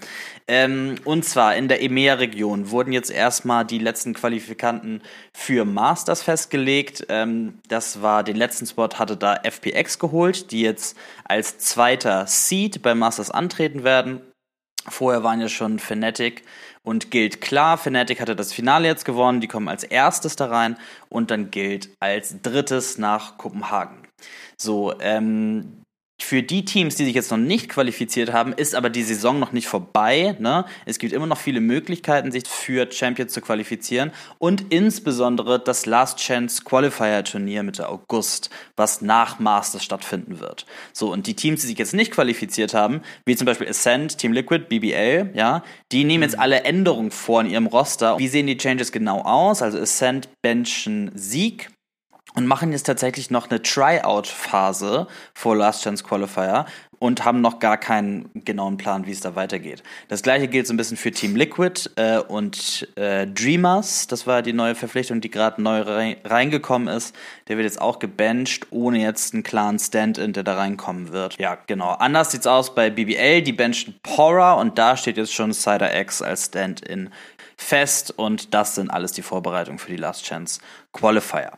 [0.50, 7.06] Ähm, und zwar in der EMEA-Region wurden jetzt erstmal die letzten Qualifikanten für Masters festgelegt.
[7.08, 12.82] Ähm, das war, den letzten Spot hatte da FPX geholt, die jetzt als zweiter Seed
[12.82, 14.20] bei Masters antreten werden.
[14.88, 16.44] Vorher waren ja schon Fnatic
[16.84, 17.78] und gilt klar.
[17.78, 20.78] Fnatic hatte das Finale jetzt gewonnen, die kommen als erstes da rein
[21.10, 24.08] und dann gilt als drittes nach Kopenhagen.
[24.58, 25.84] So, ähm,
[26.24, 29.52] für die Teams, die sich jetzt noch nicht qualifiziert haben, ist aber die Saison noch
[29.52, 30.36] nicht vorbei.
[30.40, 30.66] Ne?
[30.86, 36.20] Es gibt immer noch viele Möglichkeiten, sich für Champions zu qualifizieren und insbesondere das Last
[36.20, 40.66] Chance Qualifier Turnier Mitte August, was nach Masters stattfinden wird.
[40.94, 44.34] So, und die Teams, die sich jetzt nicht qualifiziert haben, wie zum Beispiel Ascent, Team
[44.34, 48.18] Liquid, BBL, ja, die nehmen jetzt alle Änderungen vor in ihrem Roster.
[48.20, 49.62] Wie sehen die Changes genau aus?
[49.62, 51.70] Also Ascent benchen Sieg,
[52.34, 56.66] und machen jetzt tatsächlich noch eine Tryout-Phase vor Last Chance Qualifier
[57.02, 59.82] und haben noch gar keinen genauen Plan, wie es da weitergeht.
[60.08, 64.06] Das gleiche gilt so ein bisschen für Team Liquid äh, und äh, Dreamers.
[64.06, 67.16] Das war die neue Verpflichtung, die gerade neu reingekommen ist.
[67.48, 71.40] Der wird jetzt auch gebencht, ohne jetzt einen klaren Stand-in, der da reinkommen wird.
[71.40, 71.90] Ja, genau.
[71.94, 73.42] Anders sieht's aus bei BBL.
[73.42, 77.10] Die benchen Pora und da steht jetzt schon Cider X als Stand-in
[77.58, 80.62] fest und das sind alles die Vorbereitungen für die Last Chance
[80.94, 81.52] Qualifier.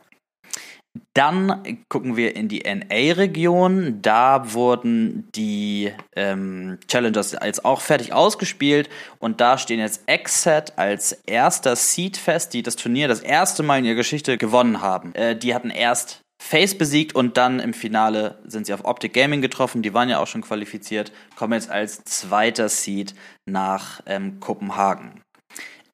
[1.14, 4.00] Dann gucken wir in die NA-Region.
[4.02, 11.12] Da wurden die ähm, Challengers jetzt auch fertig ausgespielt und da stehen jetzt Exet als
[11.26, 15.14] erster Seed fest, die das Turnier das erste Mal in ihrer Geschichte gewonnen haben.
[15.14, 19.40] Äh, die hatten erst Face besiegt und dann im Finale sind sie auf Optic Gaming
[19.40, 19.82] getroffen.
[19.82, 23.14] Die waren ja auch schon qualifiziert, kommen jetzt als zweiter Seed
[23.46, 25.23] nach ähm, Kopenhagen.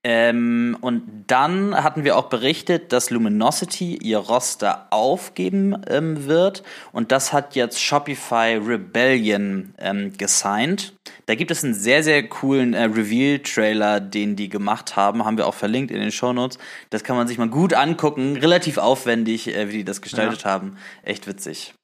[0.03, 6.63] Ähm, und dann hatten wir auch berichtet, dass Luminosity ihr Roster aufgeben ähm, wird.
[6.93, 10.95] Und das hat jetzt Shopify Rebellion ähm, gesigned.
[11.27, 15.27] Da gibt es einen sehr, sehr coolen äh, Reveal-Trailer, den die gemacht haben.
[15.27, 16.59] Haben wir auch verlinkt in den Shownotes.
[16.89, 18.39] Das kann man sich mal gut angucken.
[18.39, 20.51] Relativ aufwendig, äh, wie die das gestaltet ja.
[20.51, 20.79] haben.
[21.03, 21.75] Echt witzig.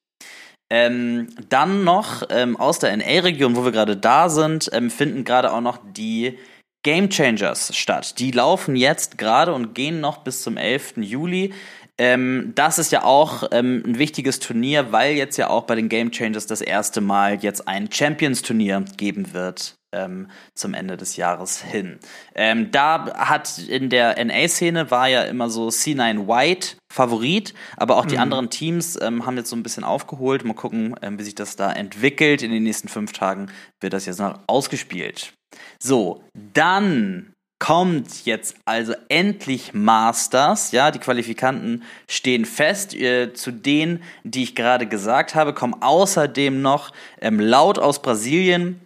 [0.71, 5.53] Ähm, dann noch ähm, aus der NA-Region, wo wir gerade da sind, ähm, finden gerade
[5.53, 6.39] auch noch die
[6.87, 8.21] Game Changers statt.
[8.21, 10.99] Die laufen jetzt gerade und gehen noch bis zum 11.
[10.99, 11.53] Juli.
[11.99, 15.89] Ähm, das ist ja auch ähm, ein wichtiges Turnier, weil jetzt ja auch bei den
[15.89, 21.61] Game Changers das erste Mal jetzt ein Champions-Turnier geben wird ähm, zum Ende des Jahres
[21.61, 21.99] hin.
[22.35, 28.07] Ähm, da hat in der NA-Szene war ja immer so C9 White Favorit, aber auch
[28.07, 28.23] die mhm.
[28.23, 30.45] anderen Teams ähm, haben jetzt so ein bisschen aufgeholt.
[30.45, 32.43] Mal gucken, ähm, wie sich das da entwickelt.
[32.43, 35.33] In den nächsten fünf Tagen wird das jetzt noch ausgespielt.
[35.79, 40.73] So, dann kommt jetzt also endlich Masters.
[40.73, 42.95] Ja, die Qualifikanten stehen fest.
[42.95, 48.86] Äh, zu denen, die ich gerade gesagt habe, kommen außerdem noch ähm, Laut aus Brasilien,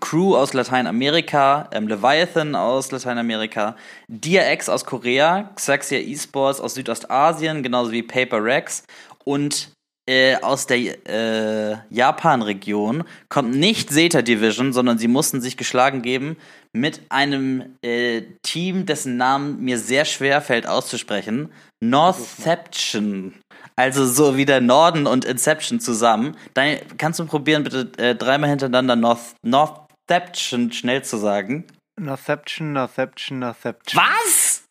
[0.00, 3.76] Crew aus Lateinamerika, ähm, Leviathan aus Lateinamerika,
[4.08, 8.82] DRX aus Korea, Xaxia Esports aus Südostasien, genauso wie Paper Rex
[9.24, 9.70] und
[10.08, 16.36] äh, aus der äh, Japan-Region kommt nicht Zeta Division, sondern sie mussten sich geschlagen geben
[16.72, 21.52] mit einem äh, Team, dessen Namen mir sehr schwer fällt auszusprechen.
[21.80, 23.34] Northception.
[23.76, 26.36] Also so wie der Norden und Inception zusammen.
[26.54, 31.66] Dann kannst du probieren, bitte äh, dreimal hintereinander North, Northception schnell zu sagen.
[31.98, 34.02] Northception, Northception, Northception.
[34.02, 34.62] Was?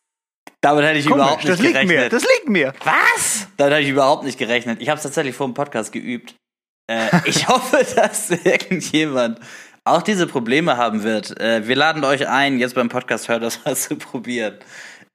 [0.61, 1.87] Damit hätte ich Komisch, überhaupt nicht das gerechnet.
[1.87, 2.73] Liegt mir, das liegt mir.
[2.83, 3.47] Was?
[3.57, 4.81] Damit hätte ich überhaupt nicht gerechnet.
[4.81, 6.35] Ich habe es tatsächlich vor dem Podcast geübt.
[6.89, 9.39] Äh, ich hoffe, dass irgendjemand
[9.83, 11.39] auch diese Probleme haben wird.
[11.39, 14.57] Äh, wir laden euch ein, jetzt beim Podcast hört das mal zu probieren.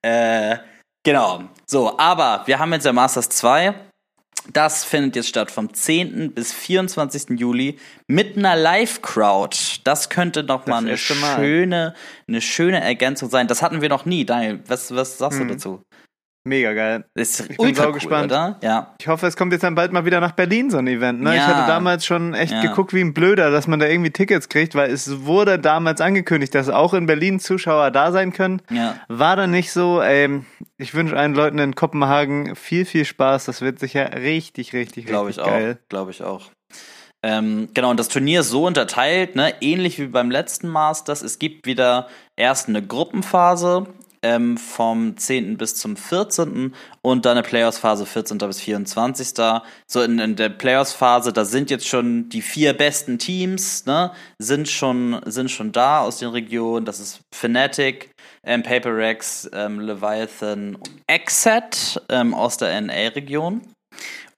[0.03, 0.59] Äh,
[1.05, 1.45] genau.
[1.67, 3.75] So, aber wir haben jetzt der Masters 2.
[4.53, 6.33] Das findet jetzt statt vom 10.
[6.33, 7.39] bis 24.
[7.39, 9.57] Juli mit einer Live-Crowd.
[9.85, 11.95] Das könnte noch mal eine schöne,
[12.27, 13.47] eine schöne Ergänzung sein.
[13.47, 14.25] Das hatten wir noch nie.
[14.25, 15.49] Daniel, was, was sagst mhm.
[15.49, 15.83] du dazu?
[16.51, 17.05] Mega geil.
[17.15, 18.33] Ist ich bin sau cool, gespannt.
[18.33, 18.59] Oder?
[18.61, 18.93] Ja.
[18.99, 21.21] Ich hoffe, es kommt jetzt dann bald mal wieder nach Berlin so ein Event.
[21.21, 21.37] Ne?
[21.37, 21.37] Ja.
[21.37, 22.61] Ich hatte damals schon echt ja.
[22.63, 26.53] geguckt wie ein Blöder, dass man da irgendwie Tickets kriegt, weil es wurde damals angekündigt,
[26.57, 28.63] dass auch in Berlin Zuschauer da sein können.
[28.69, 28.97] Ja.
[29.07, 30.03] War dann nicht so.
[30.03, 30.45] Ähm,
[30.77, 33.45] ich wünsche allen Leuten in Kopenhagen viel, viel Spaß.
[33.45, 35.79] Das wird sicher richtig, richtig, Glaube richtig ich geil.
[35.81, 35.89] auch.
[35.89, 36.51] Glaube ich auch.
[37.23, 41.23] Ähm, genau, und das Turnier ist so unterteilt, ne, ähnlich wie beim letzten Masters.
[41.23, 43.87] Es gibt wieder erst eine Gruppenphase,
[44.23, 45.57] ähm, vom 10.
[45.57, 46.75] bis zum 14.
[47.03, 48.39] und dann eine Playoffs-Phase 14.
[48.39, 49.29] bis 24.
[49.87, 54.69] So in, in der Playoffs-Phase, da sind jetzt schon die vier besten Teams, ne, sind
[54.69, 56.85] schon, sind schon da aus den Regionen.
[56.85, 58.11] Das ist Fnatic,
[58.45, 63.63] ähm, Paper Rex, ähm, Leviathan Exet ähm, aus der NA-Region.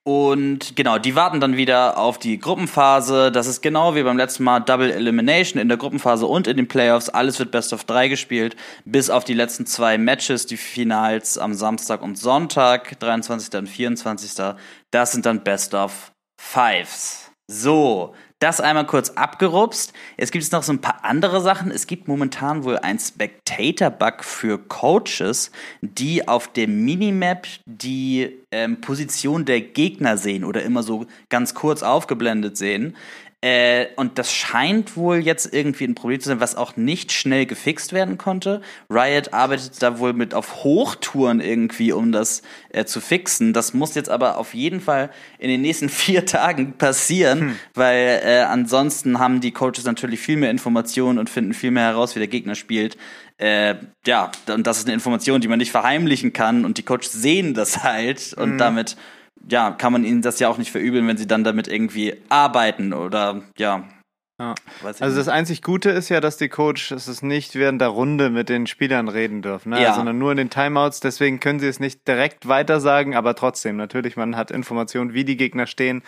[0.04, 3.30] Und genau, die warten dann wieder auf die Gruppenphase.
[3.30, 6.66] Das ist genau wie beim letzten Mal Double Elimination in der Gruppenphase und in den
[6.66, 7.08] Playoffs.
[7.08, 11.54] Alles wird Best of 3 gespielt, bis auf die letzten zwei Matches, die Finals am
[11.54, 13.54] Samstag und Sonntag, 23.
[13.56, 14.54] und 24.
[14.90, 17.30] Das sind dann Best of Fives.
[17.46, 19.92] So, das einmal kurz abgerupst.
[20.16, 21.70] Es gibt noch so ein paar andere Sachen.
[21.70, 29.44] Es gibt momentan wohl ein Spectator-Bug für Coaches, die auf dem Minimap die ähm, Position
[29.44, 32.96] der Gegner sehen oder immer so ganz kurz aufgeblendet sehen.
[33.42, 37.44] Äh, und das scheint wohl jetzt irgendwie ein Problem zu sein, was auch nicht schnell
[37.44, 38.62] gefixt werden konnte.
[38.88, 43.52] Riot arbeitet da wohl mit auf Hochtouren irgendwie, um das äh, zu fixen.
[43.52, 47.58] Das muss jetzt aber auf jeden Fall in den nächsten vier Tagen passieren, hm.
[47.74, 52.14] weil äh, ansonsten haben die Coaches natürlich viel mehr Informationen und finden viel mehr heraus,
[52.14, 52.96] wie der Gegner spielt.
[53.38, 53.74] Äh,
[54.06, 57.54] ja, und das ist eine Information, die man nicht verheimlichen kann und die Coaches sehen
[57.54, 58.58] das halt und mhm.
[58.58, 58.96] damit
[59.48, 62.92] ja, kann man ihnen das ja auch nicht verübeln, wenn sie dann damit irgendwie arbeiten
[62.92, 63.84] oder ja.
[64.40, 64.54] ja.
[65.00, 68.48] Also das einzig Gute ist ja, dass die Coaches es nicht während der Runde mit
[68.48, 69.82] den Spielern reden dürfen, ne?
[69.82, 69.94] ja.
[69.94, 71.00] sondern nur in den Timeouts.
[71.00, 75.36] Deswegen können sie es nicht direkt weitersagen, aber trotzdem, natürlich, man hat Informationen, wie die
[75.36, 76.02] Gegner stehen.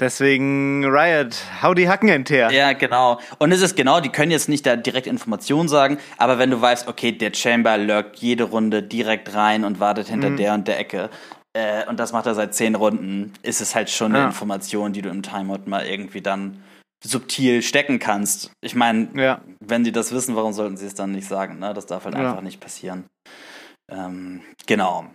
[0.00, 2.50] Deswegen Riot, hau die Hacken hinterher.
[2.50, 3.20] Ja, genau.
[3.38, 6.60] Und es ist genau, die können jetzt nicht da direkt Informationen sagen, aber wenn du
[6.60, 10.36] weißt, okay, der Chamber lurkt jede Runde direkt rein und wartet hinter mhm.
[10.36, 11.10] der und der Ecke,
[11.56, 14.26] äh, und das macht er seit zehn Runden, ist es halt schon eine ja.
[14.26, 16.62] Information, die du im Timeout mal irgendwie dann
[17.02, 18.50] subtil stecken kannst.
[18.60, 19.40] Ich meine, ja.
[19.60, 21.58] wenn die das wissen, warum sollten sie es dann nicht sagen?
[21.58, 21.72] Ne?
[21.72, 22.28] Das darf halt ja.
[22.28, 23.06] einfach nicht passieren.
[23.90, 25.06] Ähm, genau.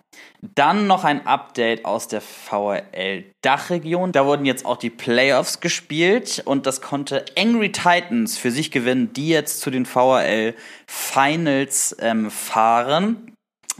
[0.55, 4.11] Dann noch ein Update aus der VRL-Dachregion.
[4.11, 9.13] Da wurden jetzt auch die Playoffs gespielt und das konnte Angry Titans für sich gewinnen,
[9.13, 10.55] die jetzt zu den VRL
[10.87, 13.31] Finals ähm, fahren.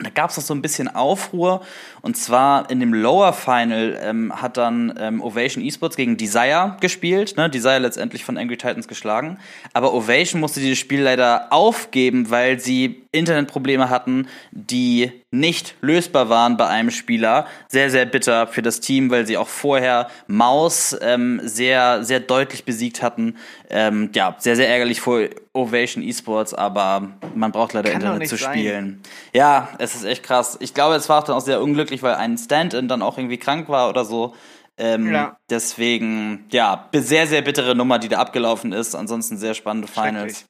[0.04, 1.62] Da gab es noch so ein bisschen Aufruhr.
[2.02, 7.38] Und zwar in dem Lower Final ähm, hat dann ähm, Ovation Esports gegen Desire gespielt.
[7.38, 7.50] Ne?
[7.50, 9.38] Desire letztendlich von Angry Titans geschlagen.
[9.74, 16.56] Aber Ovation musste dieses Spiel leider aufgeben, weil sie Internetprobleme hatten, die nicht lösbar waren
[16.58, 17.46] bei einem Spieler.
[17.68, 22.64] Sehr, sehr bitter für das Team, weil sie auch vorher Maus ähm, sehr, sehr deutlich
[22.64, 23.36] besiegt hatten.
[23.70, 28.38] Ähm, ja, sehr, sehr ärgerlich für Ovation Esports, aber man braucht leider Kann Internet zu
[28.38, 29.02] spielen.
[29.04, 29.12] Sein.
[29.34, 30.58] Ja, es ist echt krass.
[30.62, 33.38] Ich glaube, es war auch dann auch sehr unglücklich, weil ein Stand-in dann auch irgendwie
[33.38, 34.34] krank war oder so.
[34.78, 35.38] Ähm, ja.
[35.50, 38.96] Deswegen, ja, sehr, sehr bittere Nummer, die da abgelaufen ist.
[38.96, 40.46] Ansonsten sehr spannende Finals.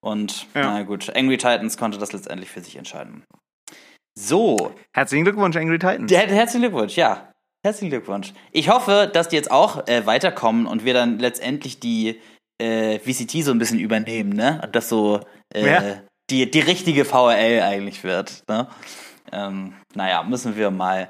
[0.00, 0.62] Und ja.
[0.62, 3.24] na gut, Angry Titans konnte das letztendlich für sich entscheiden.
[4.18, 4.72] So.
[4.94, 6.10] Herzlichen Glückwunsch, Angry Titans.
[6.10, 7.32] Der, herzlichen Glückwunsch, ja.
[7.64, 8.32] Herzlichen Glückwunsch.
[8.50, 12.20] Ich hoffe, dass die jetzt auch äh, weiterkommen und wir dann letztendlich die
[12.60, 14.60] äh, VCT so ein bisschen übernehmen, ne?
[14.64, 15.20] Und das so
[15.54, 16.02] äh, ja.
[16.30, 18.42] die, die richtige VRL eigentlich wird.
[18.48, 18.68] Ne?
[19.30, 21.08] Ähm, naja, müssen wir mal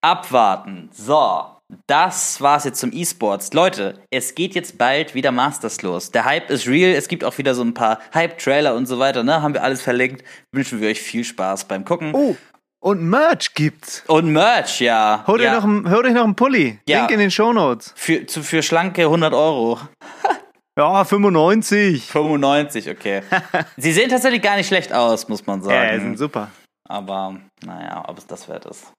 [0.00, 0.88] abwarten.
[0.92, 1.56] So.
[1.86, 3.52] Das war's jetzt zum E-Sports.
[3.52, 6.10] Leute, es geht jetzt bald wieder Masters los.
[6.10, 6.90] Der Hype ist real.
[6.96, 9.40] Es gibt auch wieder so ein paar Hype-Trailer und so weiter, ne?
[9.40, 10.24] Haben wir alles verlinkt.
[10.50, 12.12] Wünschen wir euch viel Spaß beim Gucken.
[12.12, 12.34] Oh,
[12.82, 14.02] und Merch gibt's.
[14.06, 15.22] Und Merch, ja.
[15.26, 15.50] Hol ja.
[15.50, 16.78] dir noch, ein, hol dir noch einen Pulli.
[16.88, 17.00] Ja.
[17.00, 17.92] Link in den Shownotes.
[17.94, 19.78] Für, zu, für schlanke 100 Euro.
[20.78, 22.06] ja, 95.
[22.06, 23.20] 95, okay.
[23.76, 25.74] Sie sehen tatsächlich gar nicht schlecht aus, muss man sagen.
[25.74, 26.50] Ja, sind super.
[26.90, 28.92] Aber naja, ob es das wert ist.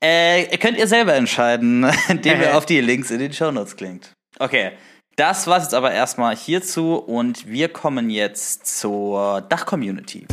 [0.00, 4.12] Äh, könnt ihr selber entscheiden, indem ihr auf die Links in den Shownotes klingt.
[4.38, 4.72] Okay,
[5.16, 10.28] das war's jetzt aber erstmal hierzu und wir kommen jetzt zur Dach-Community.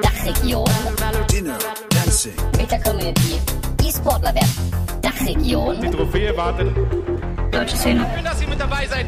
[0.00, 0.64] Dachregion.
[1.30, 1.58] Dinner,
[1.90, 2.32] Dancing.
[3.84, 5.00] E-Sportler werden.
[5.02, 5.80] Dachregion.
[5.80, 6.74] Die Trophäe wartet.
[7.50, 8.06] Deutsche Szene.
[8.14, 9.06] Schön, dass ihr mit dabei seid.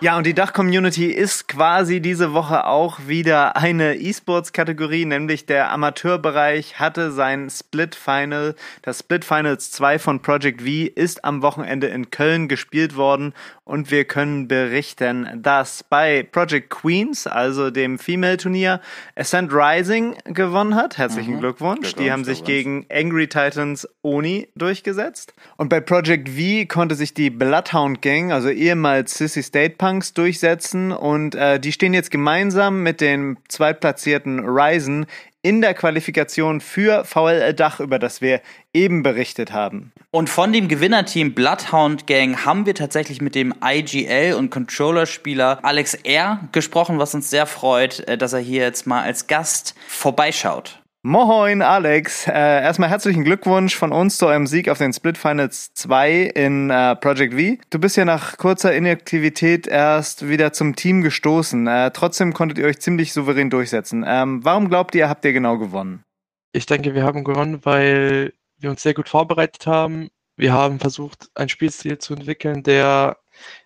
[0.00, 6.80] Ja, und die Dach-Community ist quasi diese Woche auch wieder eine E-Sports-Kategorie, nämlich der Amateurbereich
[6.80, 8.56] hatte sein Split-Final.
[8.82, 14.04] Das Split-Finals 2 von Project V ist am Wochenende in Köln gespielt worden und wir
[14.04, 18.80] können berichten, dass bei Project Queens, also dem Female-Turnier,
[19.14, 20.98] Ascent Rising gewonnen hat.
[20.98, 21.40] Herzlichen mhm.
[21.40, 21.94] Glückwunsch.
[21.94, 25.34] Die haben sich gegen Angry Titans Oni durchgesetzt.
[25.56, 30.14] Und bei Project V konnte sich die Bloodhound Gang, also ehemals Sissy State Punk, Punks
[30.14, 35.04] durchsetzen und äh, die stehen jetzt gemeinsam mit dem zweitplatzierten Ryzen
[35.42, 38.40] in der Qualifikation für VLL Dach, über das wir
[38.72, 39.92] eben berichtet haben.
[40.10, 45.92] Und von dem Gewinnerteam Bloodhound Gang haben wir tatsächlich mit dem IGL und Controller-Spieler Alex
[45.92, 46.48] R.
[46.52, 50.80] gesprochen, was uns sehr freut, äh, dass er hier jetzt mal als Gast vorbeischaut.
[51.06, 52.26] Moin, Alex.
[52.26, 56.70] Äh, erstmal herzlichen Glückwunsch von uns zu eurem Sieg auf den Split Finals 2 in
[56.70, 57.62] äh, Project V.
[57.68, 61.66] Du bist ja nach kurzer Inaktivität erst wieder zum Team gestoßen.
[61.66, 64.02] Äh, trotzdem konntet ihr euch ziemlich souverän durchsetzen.
[64.08, 66.04] Ähm, warum glaubt ihr, habt ihr genau gewonnen?
[66.52, 70.08] Ich denke, wir haben gewonnen, weil wir uns sehr gut vorbereitet haben.
[70.36, 73.18] Wir haben versucht, einen Spielstil zu entwickeln, der,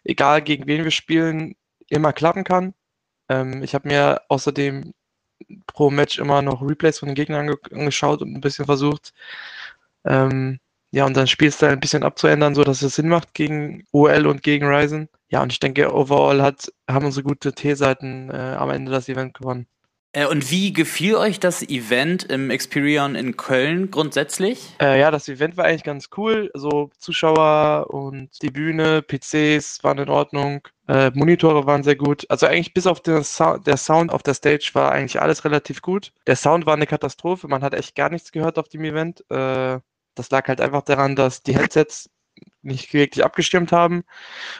[0.02, 1.54] egal gegen wen wir spielen,
[1.88, 2.74] immer klappen kann.
[3.28, 4.92] Ähm, ich habe mir außerdem
[5.66, 9.12] pro Match immer noch Replays von den Gegnern ange angeschaut und ein bisschen versucht,
[10.04, 14.26] ähm, ja, und dann Spielstil ein bisschen abzuändern, so dass es Sinn macht gegen OL
[14.26, 15.08] und gegen Ryzen.
[15.28, 19.34] Ja, und ich denke, overall hat, haben unsere gute T-Seiten äh, am Ende das Event
[19.34, 19.66] gewonnen.
[20.12, 24.74] Äh, und wie gefiel euch das Event im Experion in Köln grundsätzlich?
[24.80, 26.50] Äh, ja, das Event war eigentlich ganz cool.
[26.54, 32.24] So Zuschauer und die Bühne, PCs waren in Ordnung, äh, Monitore waren sehr gut.
[32.30, 35.82] Also eigentlich bis auf den Sound, der Sound auf der Stage war eigentlich alles relativ
[35.82, 36.12] gut.
[36.26, 37.46] Der Sound war eine Katastrophe.
[37.48, 39.24] Man hat echt gar nichts gehört auf dem Event.
[39.30, 39.80] Äh,
[40.14, 42.10] das lag halt einfach daran, dass die Headsets
[42.62, 44.04] nicht wirklich abgestimmt haben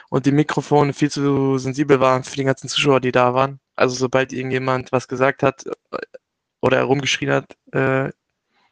[0.09, 3.59] und die Mikrofone viel zu sensibel waren für die ganzen Zuschauer, die da waren.
[3.75, 5.97] Also sobald irgendjemand was gesagt hat äh,
[6.61, 8.11] oder herumgeschrien hat äh,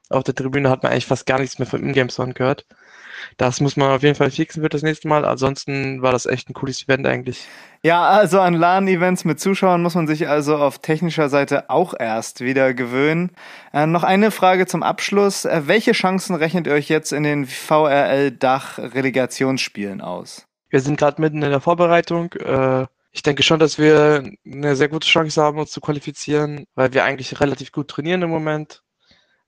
[0.09, 2.65] auf der Tribüne, hat man eigentlich fast gar nichts mehr vom Ingame-Sound gehört.
[3.37, 5.25] Das muss man auf jeden Fall fixen für das nächste Mal.
[5.25, 7.47] Ansonsten war das echt ein cooles Event eigentlich.
[7.83, 12.41] Ja, also an LAN-Events mit Zuschauern muss man sich also auf technischer Seite auch erst
[12.41, 13.31] wieder gewöhnen.
[13.73, 15.45] Äh, noch eine Frage zum Abschluss.
[15.45, 20.47] Äh, welche Chancen rechnet ihr euch jetzt in den VRL-Dach-Relegationsspielen aus?
[20.69, 22.33] Wir sind gerade mitten in der Vorbereitung.
[22.33, 26.93] Äh, ich denke schon, dass wir eine sehr gute Chance haben, uns zu qualifizieren, weil
[26.93, 28.83] wir eigentlich relativ gut trainieren im Moment.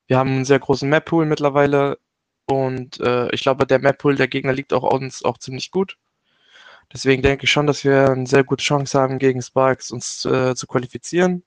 [0.10, 2.00] Wir haben einen sehr großen Map-Pool mittlerweile
[2.48, 5.98] und äh, ich glaube, der Map-Pool der Gegner liegt auch uns auch ziemlich gut.
[6.92, 10.56] Deswegen denke ich schon, dass wir eine sehr gute Chance haben, gegen Sparks uns äh,
[10.56, 11.44] zu qualifizieren.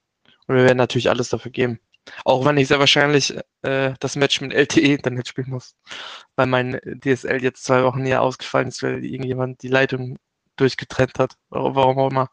[0.46, 1.80] Und wir werden natürlich alles dafür geben.
[2.24, 5.74] Auch wenn ich sehr wahrscheinlich äh, das Match mit LTE Internet spielen muss.
[6.36, 10.18] Weil mein DSL jetzt zwei Wochen hier ausgefallen ist, weil irgendjemand die Leitung
[10.56, 11.34] durchgetrennt hat.
[11.50, 12.28] Warum auch immer.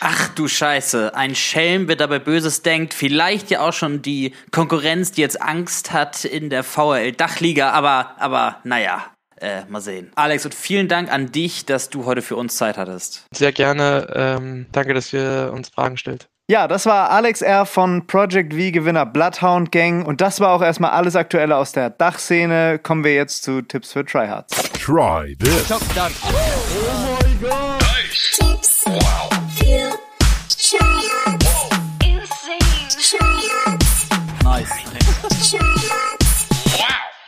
[0.00, 2.94] Ach du Scheiße, ein Schelm, wer dabei Böses denkt.
[2.94, 8.60] Vielleicht ja auch schon die Konkurrenz, die jetzt Angst hat in der VRL-Dachliga, aber, aber
[8.62, 9.06] naja,
[9.40, 10.12] äh, mal sehen.
[10.14, 13.26] Alex, und vielen Dank an dich, dass du heute für uns Zeit hattest.
[13.32, 14.06] Sehr gerne.
[14.14, 16.28] Ähm, danke, dass ihr uns Fragen stellt.
[16.50, 17.66] Ja, das war Alex R.
[17.66, 21.90] von Project V Gewinner Bloodhound Gang und das war auch erstmal alles Aktuelle aus der
[21.90, 22.78] Dachszene.
[22.78, 24.56] Kommen wir jetzt zu Tipps für Tryhards.
[24.72, 25.70] Try this.
[25.70, 27.17] Oh my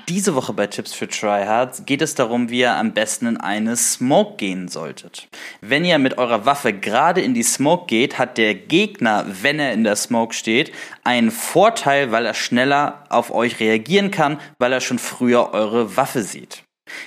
[0.09, 3.77] Diese Woche bei Tipps für Tryhards geht es darum, wie ihr am besten in eine
[3.77, 5.29] Smoke gehen solltet.
[5.61, 9.73] Wenn ihr mit eurer Waffe gerade in die Smoke geht, hat der Gegner, wenn er
[9.73, 10.73] in der Smoke steht,
[11.05, 16.25] einen Vorteil, weil er schneller auf euch reagieren kann, weil er schon früher eure Waffe
[16.25, 16.65] sieht.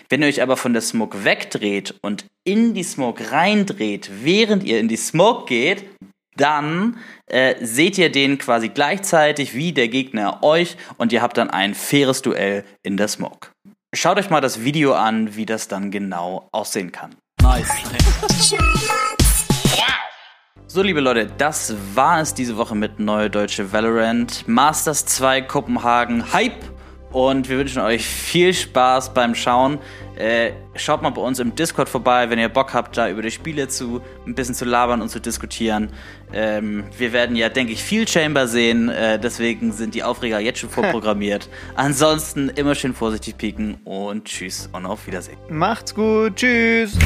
[0.10, 4.80] Wenn ihr euch aber von der Smoke wegdreht und in die Smoke reindreht, während ihr
[4.80, 5.86] in die Smoke geht,
[6.36, 11.50] dann äh, seht ihr den quasi gleichzeitig wie der Gegner euch und ihr habt dann
[11.50, 13.50] ein faires Duell in der Smoke.
[13.96, 17.16] Schaut euch mal das Video an, wie das dann genau aussehen kann.
[17.42, 17.70] Nice.
[20.66, 24.48] So, liebe Leute, das war es diese Woche mit Neue Deutsche Valorant.
[24.48, 26.73] Masters 2 Kopenhagen Hype
[27.14, 29.80] und wir wünschen euch viel Spaß beim Schauen.
[30.16, 33.32] Äh, schaut mal bei uns im Discord vorbei, wenn ihr Bock habt, da über die
[33.32, 35.90] Spiele zu ein bisschen zu labern und zu diskutieren.
[36.34, 40.60] Ähm, wir werden ja, denke ich, viel Chamber sehen, äh, deswegen sind die Aufreger jetzt
[40.60, 41.50] schon vorprogrammiert.
[41.76, 45.38] Ansonsten immer schön vorsichtig pieken und tschüss und auf Wiedersehen.
[45.50, 46.98] Macht's gut, tschüss.